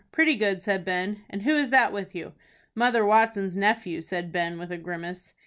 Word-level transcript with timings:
"Pretty 0.11 0.35
good," 0.35 0.63
said 0.63 0.83
Ben. 0.83 1.23
"And 1.29 1.43
who 1.43 1.55
is 1.55 1.69
that 1.69 1.93
with 1.93 2.15
you?" 2.15 2.33
"Mother 2.73 3.05
Watson's 3.05 3.55
nephew," 3.55 4.01
said 4.01 4.31
Ben, 4.31 4.57
with 4.57 4.71
a 4.71 4.77
grimace. 4.79 5.35